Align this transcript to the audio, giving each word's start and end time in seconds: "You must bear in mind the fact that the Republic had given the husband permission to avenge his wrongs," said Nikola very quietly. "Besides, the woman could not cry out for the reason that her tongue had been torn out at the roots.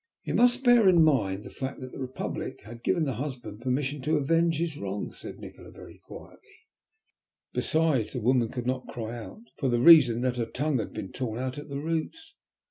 "You 0.23 0.33
must 0.33 0.63
bear 0.63 0.89
in 0.89 1.03
mind 1.03 1.43
the 1.43 1.51
fact 1.51 1.79
that 1.79 1.91
the 1.91 1.99
Republic 1.99 2.61
had 2.63 2.81
given 2.81 3.03
the 3.05 3.13
husband 3.13 3.61
permission 3.61 4.01
to 4.01 4.17
avenge 4.17 4.57
his 4.57 4.75
wrongs," 4.75 5.19
said 5.19 5.37
Nikola 5.37 5.69
very 5.69 5.99
quietly. 5.99 6.61
"Besides, 7.53 8.13
the 8.13 8.21
woman 8.21 8.49
could 8.49 8.65
not 8.65 8.87
cry 8.87 9.15
out 9.15 9.41
for 9.59 9.69
the 9.69 9.79
reason 9.79 10.21
that 10.21 10.37
her 10.37 10.47
tongue 10.47 10.79
had 10.79 10.91
been 10.93 11.11
torn 11.11 11.37
out 11.39 11.59
at 11.59 11.69
the 11.69 11.77
roots. 11.77 12.33